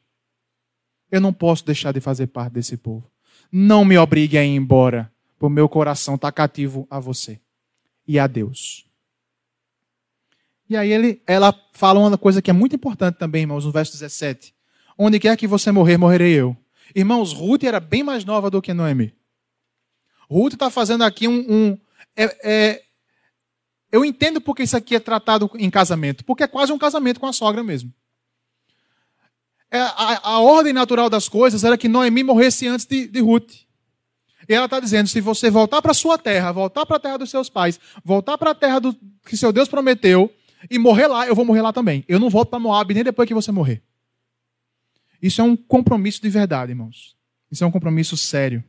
[1.11, 3.11] Eu não posso deixar de fazer parte desse povo.
[3.51, 7.40] Não me obrigue a ir embora, porque meu coração está cativo a você
[8.07, 8.87] e a Deus.
[10.68, 13.92] E aí ele, ela fala uma coisa que é muito importante também, irmãos, no verso
[13.92, 14.55] 17.
[14.97, 16.57] Onde quer que você morrer, morrerei eu.
[16.95, 19.15] Irmãos, Ruth era bem mais nova do que Noemi.
[20.31, 21.47] Ruth está fazendo aqui um.
[21.49, 21.79] um
[22.17, 22.83] é, é,
[23.91, 26.25] eu entendo porque isso aqui é tratado em casamento.
[26.25, 27.93] Porque é quase um casamento com a sogra mesmo.
[29.71, 33.53] É, a, a, ordem natural das coisas era que Noemi morresse antes de, de Ruth.
[34.49, 37.31] E ela está dizendo: se você voltar para sua terra, voltar para a terra dos
[37.31, 40.31] seus pais, voltar para a terra do, que seu Deus prometeu,
[40.71, 42.05] e morrer lá, eu vou morrer lá também.
[42.07, 43.83] Eu não volto para Moab nem depois que você morrer.
[45.23, 47.17] Isso é um compromisso de verdade, irmãos.
[47.51, 48.65] Isso é um compromisso sério.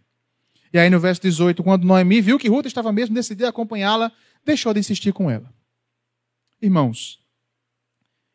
[0.72, 4.12] E aí no verso 18, quando Noemi viu que Ruth estava mesmo decidida a acompanhá-la,
[4.46, 5.52] deixou de insistir com ela.
[6.62, 7.20] Irmãos,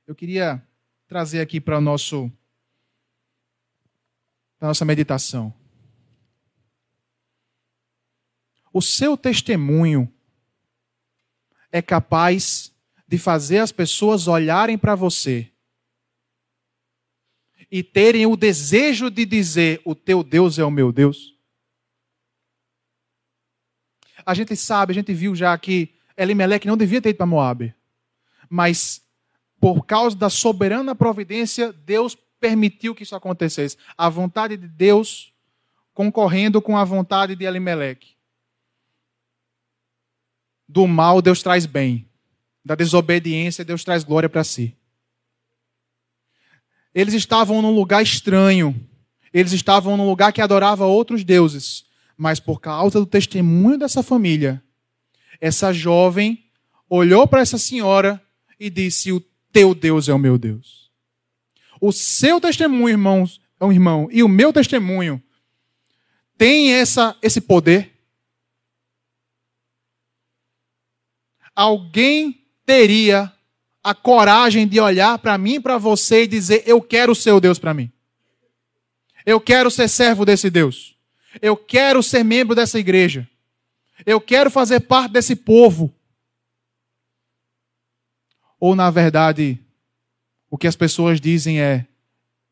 [0.07, 0.63] eu queria
[1.07, 2.31] trazer aqui para nosso
[4.59, 5.55] para a nossa meditação.
[8.73, 10.13] O seu testemunho
[11.71, 12.75] é capaz
[13.07, 15.51] de fazer as pessoas olharem para você
[17.71, 21.37] e terem o desejo de dizer: O teu Deus é o meu Deus?
[24.25, 27.75] A gente sabe, a gente viu já que Elimelec não devia ter ido para Moab,
[28.49, 29.03] mas
[29.61, 33.77] por causa da soberana providência, Deus permitiu que isso acontecesse.
[33.97, 35.33] A vontade de Deus
[35.93, 38.15] concorrendo com a vontade de Elimelec.
[40.69, 42.09] Do mal, Deus traz bem
[42.65, 44.77] da desobediência, Deus traz glória para si.
[46.95, 48.75] Eles estavam num lugar estranho.
[49.33, 51.85] Eles estavam num lugar que adorava outros deuses.
[52.17, 54.63] Mas por causa do testemunho dessa família,
[55.41, 56.45] essa jovem
[56.89, 58.21] olhou para essa senhora
[58.59, 59.21] e disse: O
[59.53, 60.91] teu Deus é o meu Deus.
[61.81, 65.23] O seu testemunho, irmãos, é um irmão, e o meu testemunho
[66.37, 67.93] tem essa, esse poder.
[71.55, 73.33] Alguém teria
[73.83, 77.41] a coragem de olhar para mim e para você e dizer: Eu quero o seu
[77.41, 77.91] Deus para mim.
[79.25, 80.97] Eu quero ser servo desse Deus.
[81.41, 83.29] Eu quero ser membro dessa igreja.
[84.07, 85.93] Eu quero fazer parte desse povo.
[88.59, 89.61] Ou, na verdade,
[90.51, 91.87] o que as pessoas dizem é: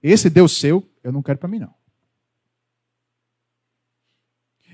[0.03, 1.75] Esse Deus seu, eu não quero para mim, não.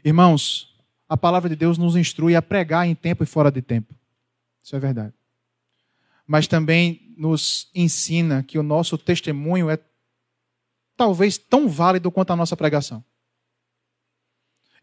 [0.04, 0.76] Irmãos,
[1.08, 3.94] a palavra de Deus nos instrui a pregar em tempo e fora de tempo.
[4.62, 5.14] Isso é verdade
[6.26, 9.78] mas também nos ensina que o nosso testemunho é
[10.96, 13.04] talvez tão válido quanto a nossa pregação.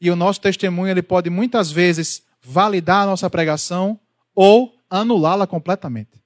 [0.01, 3.99] E o nosso testemunho ele pode muitas vezes validar a nossa pregação
[4.33, 6.21] ou anulá-la completamente.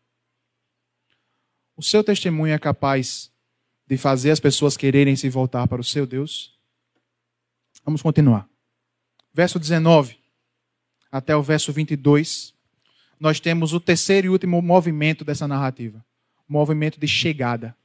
[1.76, 3.32] O seu testemunho é capaz
[3.88, 6.58] de fazer as pessoas quererem se voltar para o seu Deus?
[7.84, 8.48] Vamos continuar.
[9.34, 10.24] Verso 19
[11.12, 12.53] até o verso 22
[13.20, 16.04] nós temos o terceiro e último movimento dessa narrativa
[16.48, 17.76] o movimento de chegada.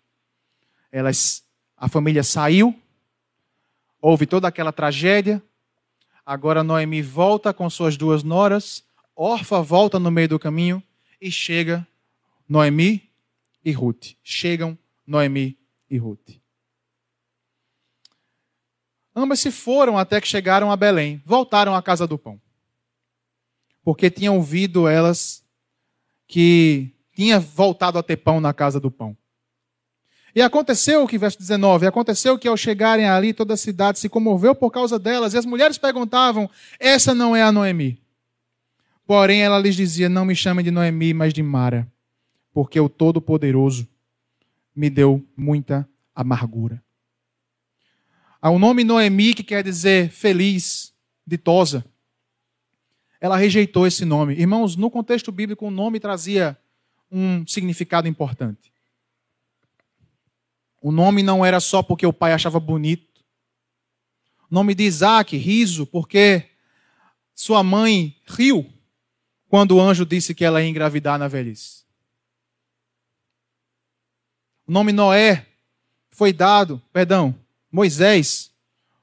[0.90, 1.44] Elas,
[1.76, 2.74] a família saiu,
[4.00, 5.42] houve toda aquela tragédia.
[6.24, 10.82] Agora Noemi volta com suas duas noras, Orfa volta no meio do caminho
[11.20, 11.86] e chega
[12.48, 13.10] Noemi
[13.64, 14.14] e Ruth.
[14.22, 15.58] Chegam Noemi
[15.90, 16.38] e Ruth.
[19.14, 22.40] Ambas se foram até que chegaram a Belém, voltaram à casa do pão
[23.88, 25.42] porque tinham ouvido elas
[26.26, 29.16] que tinha voltado a ter pão na casa do pão.
[30.34, 34.54] E aconteceu que, verso 19, aconteceu que ao chegarem ali, toda a cidade se comoveu
[34.54, 37.98] por causa delas, e as mulheres perguntavam: Essa não é a Noemi?
[39.06, 41.90] Porém, ela lhes dizia: Não me chamem de Noemi, mas de Mara,
[42.52, 43.88] porque o Todo-Poderoso
[44.76, 46.84] me deu muita amargura.
[48.38, 50.92] Há um nome Noemi que quer dizer feliz,
[51.26, 51.82] ditosa
[53.20, 54.34] ela rejeitou esse nome.
[54.34, 56.56] Irmãos, no contexto bíblico, o nome trazia
[57.10, 58.72] um significado importante.
[60.80, 63.24] O nome não era só porque o pai achava bonito.
[64.50, 66.48] O nome de Isaac, riso, porque
[67.34, 68.72] sua mãe riu
[69.48, 71.84] quando o anjo disse que ela ia engravidar na velhice.
[74.66, 75.46] O nome Noé
[76.10, 77.34] foi dado, perdão,
[77.72, 78.52] Moisés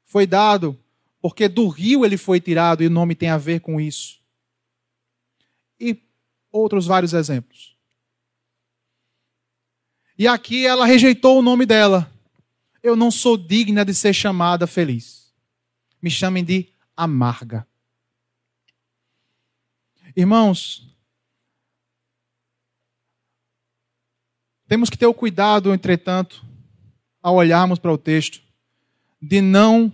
[0.05, 0.79] foi dado
[1.25, 4.21] porque do rio ele foi tirado e o nome tem a ver com isso.
[5.79, 5.99] E
[6.51, 7.75] outros vários exemplos.
[10.19, 12.13] E aqui ela rejeitou o nome dela.
[12.83, 15.33] Eu não sou digna de ser chamada feliz.
[15.99, 17.67] Me chamem de amarga.
[20.15, 20.95] Irmãos,
[24.67, 26.43] Temos que ter o cuidado, entretanto,
[27.21, 28.41] ao olharmos para o texto,
[29.21, 29.93] de não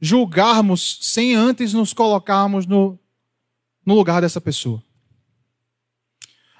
[0.00, 2.98] julgarmos sem antes nos colocarmos no,
[3.84, 4.82] no lugar dessa pessoa.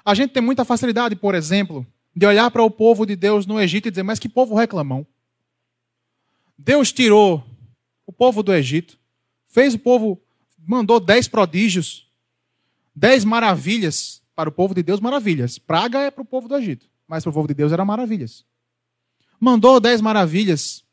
[0.03, 1.85] A gente tem muita facilidade, por exemplo,
[2.15, 5.05] de olhar para o povo de Deus no Egito e dizer: Mas que povo reclamão.
[6.57, 7.43] Deus tirou
[8.05, 8.97] o povo do Egito,
[9.47, 10.19] fez o povo,
[10.65, 12.09] mandou dez prodígios,
[12.95, 15.59] dez maravilhas para o povo de Deus, maravilhas.
[15.59, 18.45] Praga é para o povo do Egito, mas para o povo de Deus era maravilhas.
[19.39, 20.83] Mandou dez maravilhas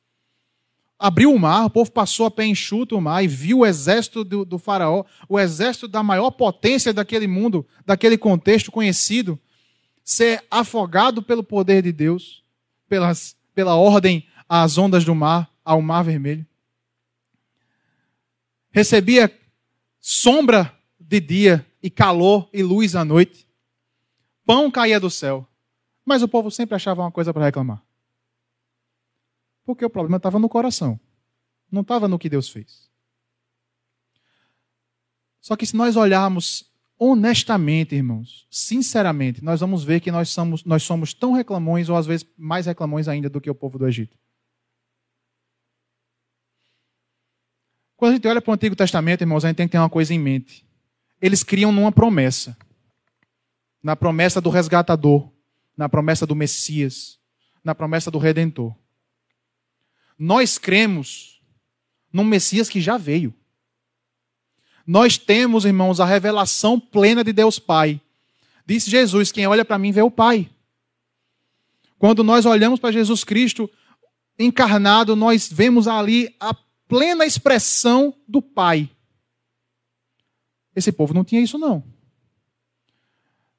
[1.04, 4.24] abriu o mar, o povo passou a pé enxuto o mar e viu o exército
[4.24, 9.38] do, do, faraó, o exército da maior potência daquele mundo, daquele contexto conhecido,
[10.02, 12.42] ser afogado pelo poder de Deus,
[12.88, 16.46] pelas, pela ordem às ondas do mar, ao mar vermelho.
[18.70, 19.30] Recebia
[20.00, 23.46] sombra de dia e calor e luz à noite.
[24.46, 25.46] Pão caía do céu.
[26.02, 27.82] Mas o povo sempre achava uma coisa para reclamar.
[29.64, 30.98] Porque o problema estava no coração,
[31.70, 32.90] não estava no que Deus fez.
[35.40, 40.82] Só que se nós olharmos honestamente, irmãos, sinceramente, nós vamos ver que nós somos, nós
[40.82, 44.16] somos tão reclamões, ou às vezes mais reclamões ainda do que o povo do Egito.
[47.96, 49.90] Quando a gente olha para o Antigo Testamento, irmãos, a gente tem que ter uma
[49.90, 50.66] coisa em mente.
[51.20, 52.56] Eles criam numa promessa.
[53.82, 55.30] Na promessa do resgatador,
[55.76, 57.18] na promessa do Messias,
[57.62, 58.74] na promessa do Redentor.
[60.18, 61.40] Nós cremos
[62.12, 63.34] num Messias que já veio.
[64.86, 68.00] Nós temos, irmãos, a revelação plena de Deus Pai.
[68.66, 70.50] Disse Jesus: quem olha para mim vê o Pai.
[71.98, 73.70] Quando nós olhamos para Jesus Cristo
[74.38, 76.54] encarnado, nós vemos ali a
[76.86, 78.90] plena expressão do Pai.
[80.76, 81.82] Esse povo não tinha isso, não.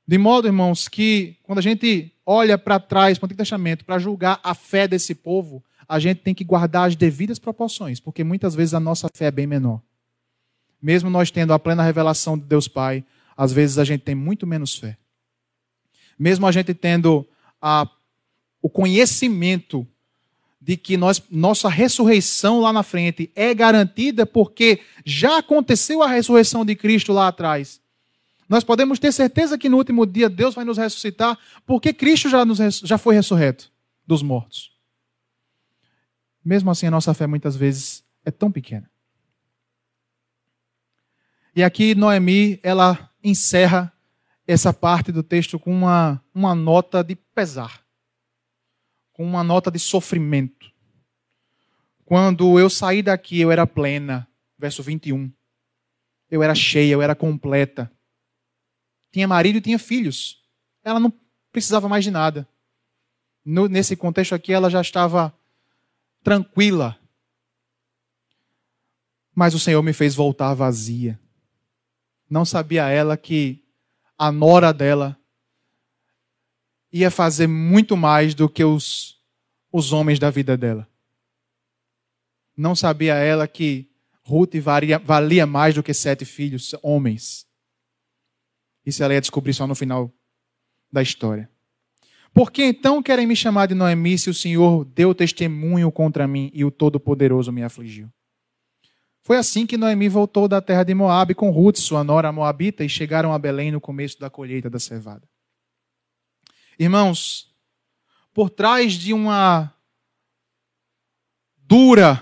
[0.07, 3.97] De modo, irmãos, que quando a gente olha para trás, para o Antigo Testamento, para
[3.97, 8.55] julgar a fé desse povo, a gente tem que guardar as devidas proporções, porque muitas
[8.55, 9.81] vezes a nossa fé é bem menor.
[10.81, 13.03] Mesmo nós tendo a plena revelação de Deus Pai,
[13.35, 14.97] às vezes a gente tem muito menos fé.
[16.17, 17.27] Mesmo a gente tendo
[17.61, 17.89] a,
[18.61, 19.87] o conhecimento
[20.61, 26.65] de que nós, nossa ressurreição lá na frente é garantida porque já aconteceu a ressurreição
[26.65, 27.79] de Cristo lá atrás.
[28.47, 32.45] Nós podemos ter certeza que no último dia Deus vai nos ressuscitar porque Cristo já,
[32.45, 33.71] nos, já foi ressurreto
[34.07, 34.74] dos mortos.
[36.45, 38.87] Mesmo assim, a nossa fé muitas vezes é tão pequena.
[41.55, 43.91] E aqui Noemi, ela encerra
[44.45, 47.83] essa parte do texto com uma, uma nota de pesar,
[49.11, 50.71] com uma nota de sofrimento.
[52.03, 54.27] Quando eu saí daqui, eu era plena,
[54.59, 55.31] verso 21.
[56.29, 57.91] Eu era cheia, eu era completa.
[59.11, 60.43] Tinha marido e tinha filhos.
[60.83, 61.11] Ela não
[61.51, 62.47] precisava mais de nada.
[63.43, 65.33] No, nesse contexto aqui, ela já estava
[66.25, 66.99] tranquila.
[69.33, 71.19] Mas o Senhor me fez voltar vazia.
[72.27, 73.63] Não sabia ela que
[74.17, 75.17] a nora dela
[76.91, 79.21] ia fazer muito mais do que os,
[79.71, 80.89] os homens da vida dela.
[82.57, 83.91] Não sabia ela que
[84.23, 87.45] Ruth valia, valia mais do que sete filhos homens.
[88.83, 90.11] Isso ela ia descobrir só no final
[90.91, 91.51] da história.
[92.35, 96.51] Por que então querem me chamar de Noemi se o Senhor deu testemunho contra mim
[96.53, 98.11] e o Todo-Poderoso me afligiu?
[99.23, 102.89] Foi assim que Noemi voltou da terra de Moabe com Ruth, sua nora moabita, e
[102.89, 105.25] chegaram a Belém no começo da colheita da cevada.
[106.77, 107.55] Irmãos,
[108.33, 109.73] por trás de uma
[111.55, 112.21] dura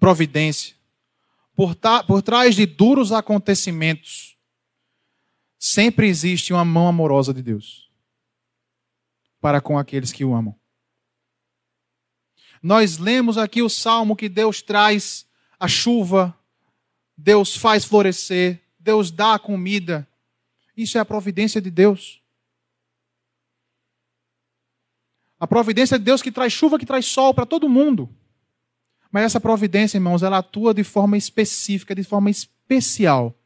[0.00, 0.74] providência,
[1.54, 1.76] por,
[2.06, 4.34] por trás de duros acontecimentos,
[5.58, 7.81] sempre existe uma mão amorosa de Deus
[9.42, 10.54] para com aqueles que o amam.
[12.62, 15.26] Nós lemos aqui o salmo que Deus traz
[15.58, 16.34] a chuva,
[17.16, 20.06] Deus faz florescer, Deus dá a comida.
[20.76, 22.22] Isso é a providência de Deus.
[25.40, 28.08] A providência de Deus que traz chuva, que traz sol para todo mundo.
[29.10, 33.36] Mas essa providência, irmãos, ela atua de forma específica, de forma especial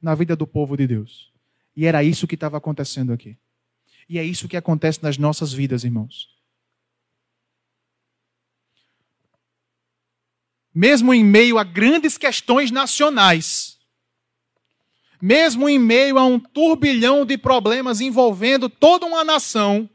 [0.00, 1.30] na vida do povo de Deus.
[1.76, 3.36] E era isso que estava acontecendo aqui.
[4.08, 6.28] E é isso que acontece nas nossas vidas, irmãos.
[10.74, 13.78] Mesmo em meio a grandes questões nacionais,
[15.20, 19.88] mesmo em meio a um turbilhão de problemas envolvendo toda uma nação,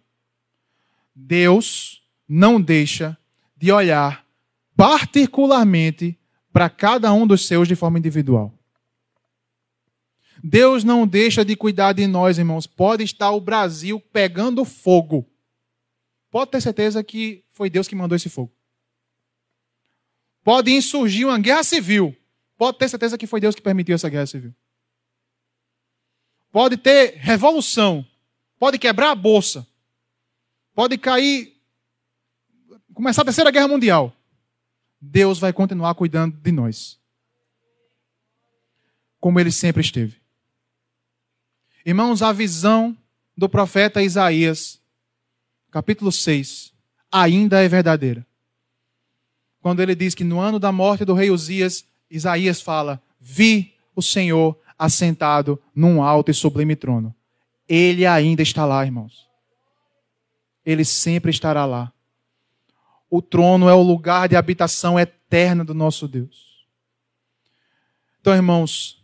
[1.13, 3.17] Deus não deixa
[3.55, 4.25] de olhar
[4.75, 6.17] particularmente
[6.53, 8.58] para cada um dos seus de forma individual.
[10.43, 12.65] Deus não deixa de cuidar de nós, irmãos.
[12.67, 15.25] Pode estar o Brasil pegando fogo.
[16.31, 18.51] Pode ter certeza que foi Deus que mandou esse fogo.
[20.43, 22.15] Pode insurgir uma guerra civil.
[22.57, 24.53] Pode ter certeza que foi Deus que permitiu essa guerra civil.
[26.51, 28.05] Pode ter revolução.
[28.57, 29.67] Pode quebrar a bolsa.
[30.73, 31.55] Pode cair.
[32.93, 34.13] Começar a terceira guerra mundial.
[35.01, 36.99] Deus vai continuar cuidando de nós.
[39.19, 40.19] Como ele sempre esteve.
[41.89, 42.95] Irmãos, a visão
[43.35, 44.79] do profeta Isaías,
[45.71, 46.71] capítulo 6,
[47.11, 48.23] ainda é verdadeira.
[49.59, 54.03] Quando ele diz que no ano da morte do rei Uzias, Isaías fala: Vi o
[54.03, 57.11] Senhor assentado num alto e sublime trono.
[57.67, 59.27] Ele ainda está lá, irmãos.
[60.63, 61.91] Ele sempre estará lá.
[63.09, 66.67] O trono é o lugar de habitação eterna do nosso Deus.
[68.21, 68.98] Então, irmãos,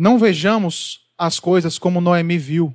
[0.00, 2.74] não vejamos as coisas como Noemi viu.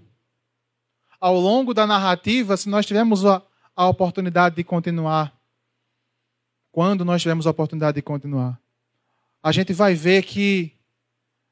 [1.20, 3.42] Ao longo da narrativa, se nós tivermos a,
[3.76, 5.36] a oportunidade de continuar,
[6.72, 8.62] quando nós tivermos a oportunidade de continuar,
[9.42, 10.72] a gente vai ver que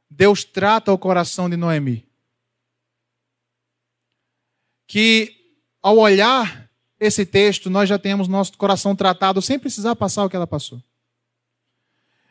[0.07, 2.05] Deus trata o coração de Noemi.
[4.85, 6.69] Que ao olhar
[6.99, 10.79] esse texto, nós já temos nosso coração tratado sem precisar passar o que ela passou.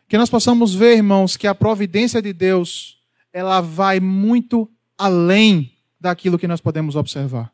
[0.07, 3.02] Que nós possamos ver, irmãos, que a providência de Deus,
[3.33, 7.53] ela vai muito além daquilo que nós podemos observar,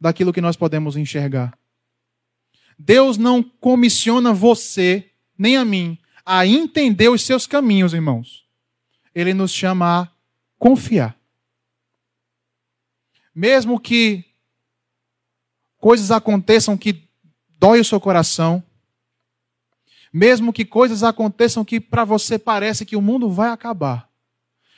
[0.00, 1.56] daquilo que nós podemos enxergar.
[2.78, 8.46] Deus não comissiona você, nem a mim, a entender os seus caminhos, irmãos.
[9.14, 10.08] Ele nos chama a
[10.58, 11.16] confiar.
[13.34, 14.24] Mesmo que
[15.78, 17.08] coisas aconteçam que
[17.58, 18.62] dói o seu coração,
[20.12, 24.09] mesmo que coisas aconteçam que para você parece que o mundo vai acabar,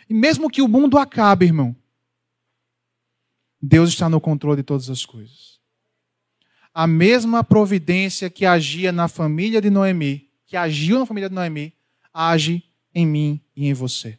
[0.09, 1.77] e mesmo que o mundo acabe, irmão,
[3.61, 5.61] Deus está no controle de todas as coisas.
[6.75, 11.75] A mesma providência que agia na família de Noemi, que agiu na família de Noemi,
[12.13, 14.19] age em mim e em você.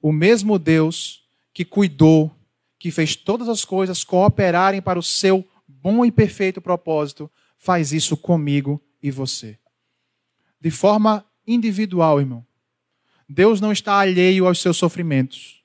[0.00, 2.34] O mesmo Deus que cuidou,
[2.78, 8.16] que fez todas as coisas cooperarem para o seu bom e perfeito propósito, faz isso
[8.16, 9.58] comigo e você.
[10.60, 12.46] De forma individual, irmão.
[13.32, 15.62] Deus não está alheio aos seus sofrimentos.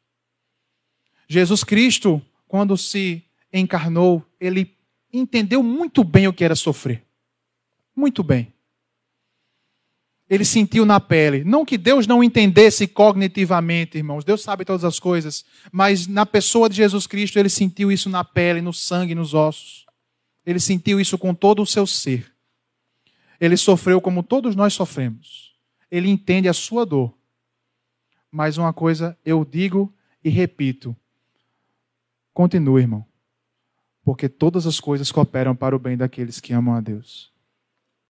[1.27, 4.73] Jesus Cristo, quando se encarnou, ele
[5.11, 7.03] entendeu muito bem o que era sofrer.
[7.95, 8.53] Muito bem.
[10.29, 11.43] Ele sentiu na pele.
[11.43, 14.23] Não que Deus não entendesse cognitivamente, irmãos.
[14.23, 15.45] Deus sabe todas as coisas.
[15.71, 19.85] Mas na pessoa de Jesus Cristo, ele sentiu isso na pele, no sangue, nos ossos.
[20.45, 22.31] Ele sentiu isso com todo o seu ser.
[23.39, 25.55] Ele sofreu como todos nós sofremos.
[25.89, 27.16] Ele entende a sua dor.
[28.31, 30.95] Mas uma coisa eu digo e repito:
[32.33, 33.05] continue, irmão.
[34.03, 37.33] Porque todas as coisas cooperam para o bem daqueles que amam a Deus.